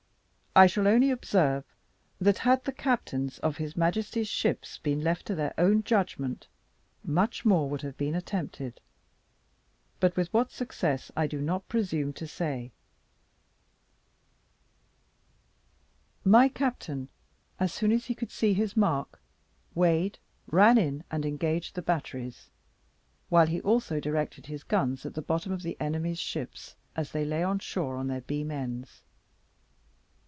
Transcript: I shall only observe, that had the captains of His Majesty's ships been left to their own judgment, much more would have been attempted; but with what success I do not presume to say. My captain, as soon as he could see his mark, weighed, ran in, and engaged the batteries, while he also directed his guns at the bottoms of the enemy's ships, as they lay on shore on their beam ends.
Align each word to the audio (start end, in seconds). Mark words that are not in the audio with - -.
I 0.53 0.67
shall 0.67 0.85
only 0.85 1.11
observe, 1.11 1.63
that 2.19 2.39
had 2.39 2.65
the 2.65 2.73
captains 2.73 3.39
of 3.39 3.55
His 3.55 3.77
Majesty's 3.77 4.27
ships 4.27 4.79
been 4.79 5.01
left 5.01 5.25
to 5.27 5.33
their 5.33 5.53
own 5.57 5.81
judgment, 5.81 6.49
much 7.05 7.45
more 7.45 7.69
would 7.69 7.83
have 7.83 7.95
been 7.95 8.15
attempted; 8.15 8.81
but 10.01 10.17
with 10.17 10.27
what 10.33 10.51
success 10.51 11.09
I 11.15 11.25
do 11.25 11.39
not 11.39 11.69
presume 11.69 12.11
to 12.11 12.27
say. 12.27 12.73
My 16.25 16.49
captain, 16.49 17.07
as 17.57 17.71
soon 17.71 17.93
as 17.93 18.07
he 18.07 18.13
could 18.13 18.29
see 18.29 18.53
his 18.53 18.75
mark, 18.75 19.21
weighed, 19.73 20.19
ran 20.47 20.77
in, 20.77 21.05
and 21.09 21.25
engaged 21.25 21.75
the 21.75 21.81
batteries, 21.81 22.49
while 23.29 23.47
he 23.47 23.61
also 23.61 24.01
directed 24.01 24.47
his 24.47 24.65
guns 24.65 25.05
at 25.05 25.13
the 25.13 25.21
bottoms 25.21 25.53
of 25.53 25.61
the 25.61 25.77
enemy's 25.79 26.19
ships, 26.19 26.75
as 26.93 27.13
they 27.13 27.23
lay 27.23 27.41
on 27.41 27.59
shore 27.59 27.95
on 27.95 28.07
their 28.09 28.19
beam 28.19 28.51
ends. 28.51 29.01